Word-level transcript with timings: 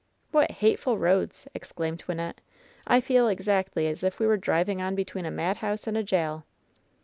"What 0.31 0.49
hateful 0.49 0.97
roads!" 0.97 1.47
exclaimed 1.53 2.03
Wynnette. 2.07 2.39
"I 2.87 3.01
feel 3.01 3.27
exactly 3.27 3.85
as 3.85 4.03
if 4.03 4.19
we 4.19 4.25
were 4.25 4.35
driving 4.35 4.81
on 4.81 4.95
between 4.95 5.27
a 5.27 5.31
madhouse 5.39 5.85
and 5.85 5.95
a 5.95 6.01
jail 6.01 6.43